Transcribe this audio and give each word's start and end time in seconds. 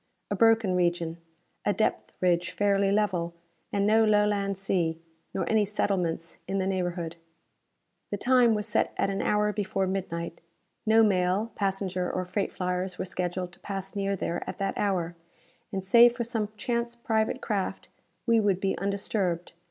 A 0.31 0.35
broken 0.35 0.73
region, 0.75 1.17
a 1.63 1.73
depth 1.73 2.11
ridge 2.21 2.49
fairly 2.49 2.91
level, 2.91 3.35
and 3.71 3.85
no 3.85 4.03
Lowland 4.03 4.57
sea, 4.57 4.99
nor 5.31 5.47
any 5.47 5.63
settlements 5.63 6.39
in 6.47 6.57
the 6.57 6.65
neighborhood. 6.65 7.17
The 8.09 8.17
time 8.17 8.55
was 8.55 8.65
set 8.67 8.95
at 8.97 9.11
an 9.11 9.21
hour 9.21 9.53
before 9.53 9.85
midnight. 9.85 10.41
No 10.87 11.03
mail, 11.03 11.51
passenger 11.53 12.11
or 12.11 12.25
freight 12.25 12.51
flyers 12.51 12.97
were 12.97 13.05
scheduled 13.05 13.51
to 13.51 13.59
pass 13.59 13.95
near 13.95 14.15
there 14.15 14.43
at 14.49 14.57
that 14.57 14.75
hour, 14.75 15.15
and, 15.71 15.85
save 15.85 16.13
for 16.15 16.23
some 16.23 16.49
chance 16.57 16.95
private 16.95 17.39
craft, 17.39 17.89
we 18.25 18.39
would 18.39 18.59
be 18.59 18.75
undisturbed. 18.79 19.53